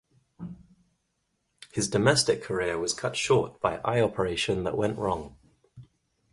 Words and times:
His 1.73 1.87
domestic 1.87 2.41
career 2.41 2.79
was 2.79 2.95
cut 2.95 3.15
short 3.15 3.61
by 3.61 3.77
eye 3.85 4.01
operation 4.01 4.63
that 4.63 4.75
went 4.75 4.97
wrong. 4.97 5.35